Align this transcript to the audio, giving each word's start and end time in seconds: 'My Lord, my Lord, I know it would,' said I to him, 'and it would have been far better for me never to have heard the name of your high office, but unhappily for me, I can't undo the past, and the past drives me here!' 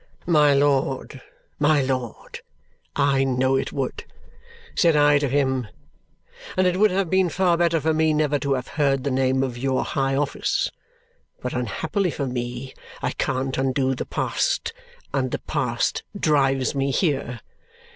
'My 0.25 0.55
Lord, 0.55 1.21
my 1.59 1.83
Lord, 1.83 2.39
I 2.95 3.23
know 3.23 3.55
it 3.55 3.71
would,' 3.71 4.03
said 4.75 4.95
I 4.95 5.19
to 5.19 5.29
him, 5.29 5.67
'and 6.57 6.65
it 6.65 6.77
would 6.79 6.89
have 6.89 7.07
been 7.07 7.29
far 7.29 7.55
better 7.55 7.79
for 7.79 7.93
me 7.93 8.11
never 8.11 8.39
to 8.39 8.53
have 8.55 8.67
heard 8.67 9.03
the 9.03 9.11
name 9.11 9.43
of 9.43 9.59
your 9.59 9.83
high 9.83 10.15
office, 10.15 10.71
but 11.39 11.53
unhappily 11.53 12.09
for 12.09 12.25
me, 12.25 12.73
I 13.03 13.11
can't 13.11 13.59
undo 13.59 13.93
the 13.93 14.07
past, 14.07 14.73
and 15.13 15.29
the 15.29 15.37
past 15.37 16.01
drives 16.19 16.73
me 16.73 16.89
here!' 16.89 17.41